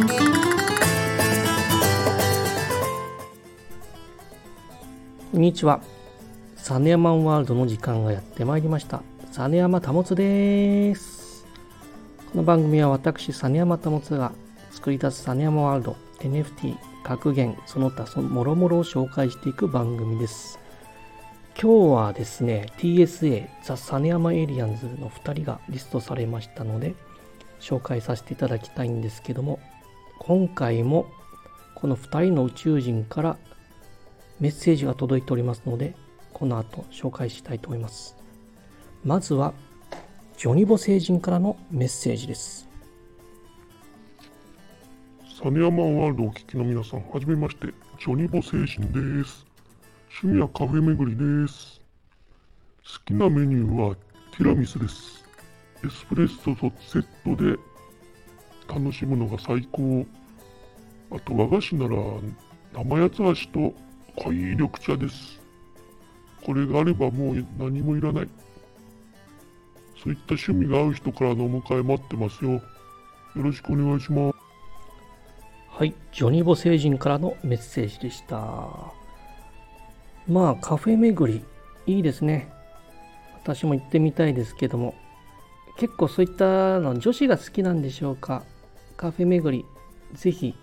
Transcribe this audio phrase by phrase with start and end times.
[0.00, 0.06] こ
[5.36, 5.82] んにちは。
[6.56, 9.02] サネヤマンワールドの時間がやってまいりました。
[9.30, 11.44] サネヤマタモツです。
[12.32, 14.32] この番組は私、サネヤマタモツが
[14.70, 20.58] 作り出すサネヤマワールド、NFT、格言、その他そのもろもろを紹介していく番組です。
[21.60, 26.94] 今日はですね、TSA、ザ・サネヤマエイリアンズの2人がリストされましたので、
[27.60, 29.60] 紹介させていただきたいんですけども、
[30.22, 31.10] 今回も
[31.74, 33.38] この2人の宇宙人から
[34.38, 35.94] メッセージが届いておりますので、
[36.34, 38.18] この後紹介したいと思います。
[39.02, 39.54] まずは、
[40.36, 42.68] ジョニボ星人からのメッセージです。
[45.42, 49.46] サネヤマンワールドをお聞きの皆さん、はじめまして、ジョニボ星人です。
[50.22, 51.80] 趣味はカフェ巡りです。
[52.84, 53.96] 好きなメニューは
[54.36, 55.24] ティラミスです。
[55.82, 57.58] エスプレッソとセットで
[58.72, 60.06] 楽しむのが最高。
[61.10, 61.96] あと和菓子なら
[62.72, 63.16] 生八つ
[63.52, 63.74] 橋と
[64.16, 65.40] 濃い緑茶です。
[66.44, 68.28] これがあればもう何もいらない。
[70.02, 72.52] そういった趣味が合う人からのお迎え待ってますよ。
[72.52, 72.62] よ
[73.34, 74.36] ろしくお願いします。
[75.68, 78.36] はい、ジョニボ星人からのメッセージでした。
[80.28, 81.44] まあ、カフェ巡り、
[81.86, 82.52] いいですね。
[83.42, 84.94] 私も行ってみたいですけども、
[85.78, 88.44] 結構そういったの女子が好きなんでしょうか。
[89.00, 89.64] カフェ巡り、
[90.12, 90.54] ぜひ、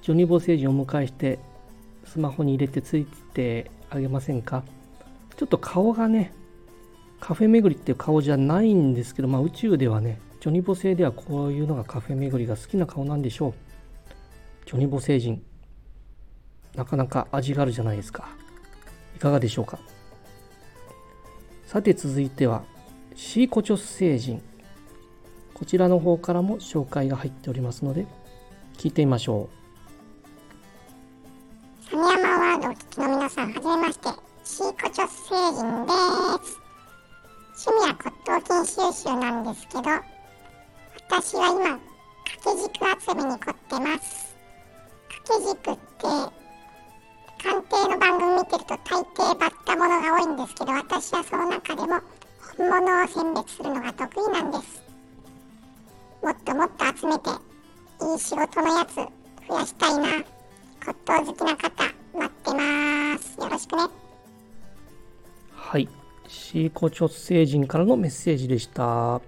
[0.00, 1.38] ジョニーボ星人をお迎えして
[2.06, 4.64] スマホに入れてついてあげませんか？
[5.36, 6.32] ちょっと顔がね、
[7.20, 13.54] カフェ巡りっていう顔じゃないんですけど、まあ宇宙ではね、ジョニーボ星ではこういうのがカフェ巡りが好きな顔なんでしょう。
[14.64, 15.42] ジョニーボ星人、
[16.74, 18.26] なかなか味があるじゃないですか。
[19.16, 19.78] いかがでしょうか？
[21.66, 22.64] さて続いては、
[23.14, 24.42] シーコチョス星人。
[25.62, 28.04] こちらの方からも紹介が入っておりますので、
[28.78, 29.48] 聞いてみましょ
[31.88, 31.94] う。
[32.90, 34.08] きの皆さん、はじめまして、
[34.42, 35.92] シーコチョス星人で
[36.44, 36.58] す。
[37.70, 39.82] 趣味は骨董金収集なんですけど、
[41.08, 41.78] 私は今、
[42.24, 44.34] 掛け軸集めに凝ってます。
[45.22, 46.08] 掛け軸って、
[47.40, 52.00] 鑑定の番組見てると大抵バッタものが多いんですけど、私はその中でも
[52.58, 54.81] 本物を選別するのが得意なんです。
[56.22, 60.00] もっともっと集めて、いい仕事のやつ増やしたいな。
[60.84, 61.84] 骨董好きな方、
[62.14, 63.40] 待ってます。
[63.40, 63.82] よろしくね。
[65.52, 65.88] はい。
[66.28, 69.20] シーコチョス星人からのメッセージでした。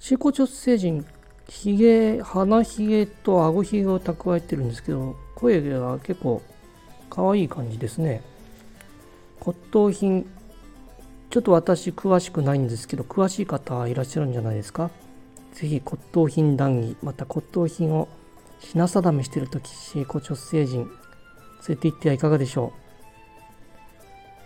[0.00, 1.06] シーコチョス星人、
[1.48, 6.42] ひげ、鼻ひげと顎ひげを蓄えてるんですけど、声が結構
[7.08, 8.22] 可愛い感じですね。
[9.38, 10.28] 骨董品、
[11.30, 14.90] ちょっと私詳しくないんですけど、詳しい方いらっしゃるんじゃないですか？
[15.58, 18.08] ぜひ骨董品談義、また骨董品を
[18.60, 20.90] 品定めしているとき、シーコチョス星人、連
[21.70, 22.72] れて行ってはいかがでしょ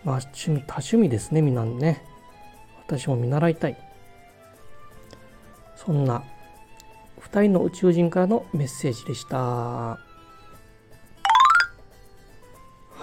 [0.04, 0.06] う？
[0.06, 2.02] まあ、趣味、多趣味ですね、みんなね。
[2.86, 3.76] 私も見習いたい。
[5.76, 6.24] そんな、
[7.20, 9.36] 2人の宇宙人からのメッセージでした。
[9.36, 9.98] は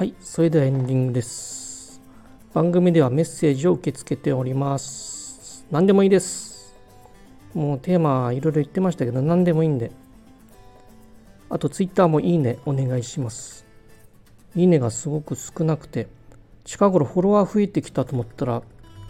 [0.02, 2.02] い、それではエンディングです。
[2.56, 5.64] 番組ではメッセージを受け付けております。
[5.70, 6.49] 何でもいいです。
[7.54, 9.92] もうテーマいろいろ言ってましたけど、何でもいいんで。
[11.50, 13.70] あと、ツイッターもいいね、お願いします。
[14.56, 16.08] いいねがすごく少なくて
[16.66, 18.64] 近頃フォロワー増えてきたと思ったら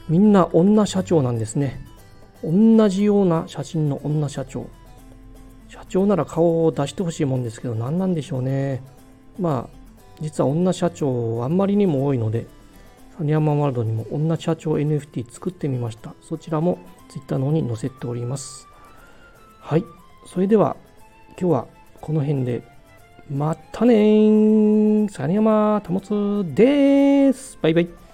[0.07, 1.85] みんな女社長なんですね
[2.43, 4.69] 同じような写真の女社長
[5.67, 8.81] 社長なら顔を出してほしいもんですけど何なんでしょうね
[9.39, 9.77] まあ
[10.19, 12.47] 実は女社長あんまりにも多いので
[13.19, 18.65] サニヤマンワールドにも女社長 NFT 作ってみましたそちらも Twitter の方に載せております
[19.59, 19.83] はい
[20.25, 20.77] それでは
[21.37, 21.67] 今日は
[21.99, 22.63] この辺で
[23.29, 25.11] またねー。
[25.11, 27.59] サニヤマタモツです。
[27.61, 28.08] バイバイ。